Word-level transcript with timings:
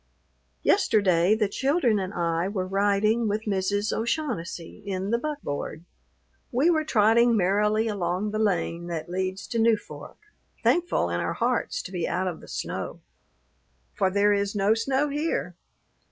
Yesterday 0.63 1.35
the 1.35 1.47
children 1.47 1.99
and 1.99 2.11
I 2.11 2.47
were 2.47 2.65
riding 2.65 3.27
with 3.27 3.43
Mrs. 3.43 3.93
O'Shaughnessy 3.95 4.81
in 4.83 5.11
the 5.11 5.19
buckboard. 5.19 5.85
We 6.51 6.71
were 6.71 6.83
trotting 6.83 7.37
merrily 7.37 7.87
along 7.87 8.31
the 8.31 8.39
lane 8.39 8.87
that 8.87 9.09
leads 9.09 9.45
to 9.49 9.59
Newfork, 9.59 10.17
thankful 10.63 11.11
in 11.11 11.19
our 11.19 11.33
hearts 11.33 11.83
to 11.83 11.91
be 11.91 12.07
out 12.07 12.27
of 12.27 12.39
the 12.41 12.47
snow, 12.47 13.01
for 13.93 14.09
there 14.09 14.33
is 14.33 14.55
no 14.55 14.73
snow 14.73 15.09
here. 15.09 15.55